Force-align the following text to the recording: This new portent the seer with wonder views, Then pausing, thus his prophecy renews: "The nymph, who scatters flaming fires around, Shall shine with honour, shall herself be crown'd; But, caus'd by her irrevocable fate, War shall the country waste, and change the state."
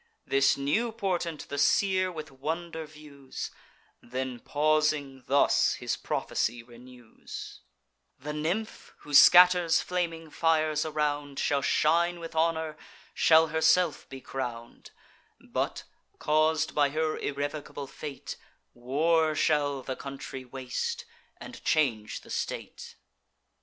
This 0.25 0.57
new 0.57 0.91
portent 0.91 1.47
the 1.49 1.59
seer 1.59 2.11
with 2.11 2.31
wonder 2.31 2.87
views, 2.87 3.51
Then 4.01 4.39
pausing, 4.39 5.23
thus 5.27 5.75
his 5.75 5.95
prophecy 5.95 6.63
renews: 6.63 7.59
"The 8.17 8.33
nymph, 8.33 8.95
who 9.01 9.13
scatters 9.13 9.79
flaming 9.79 10.31
fires 10.31 10.87
around, 10.87 11.37
Shall 11.37 11.61
shine 11.61 12.19
with 12.19 12.35
honour, 12.35 12.77
shall 13.13 13.49
herself 13.49 14.09
be 14.09 14.21
crown'd; 14.21 14.89
But, 15.39 15.83
caus'd 16.17 16.73
by 16.73 16.89
her 16.89 17.19
irrevocable 17.19 17.85
fate, 17.85 18.37
War 18.73 19.35
shall 19.35 19.83
the 19.83 19.95
country 19.95 20.43
waste, 20.43 21.05
and 21.39 21.63
change 21.63 22.21
the 22.21 22.31
state." 22.31 22.95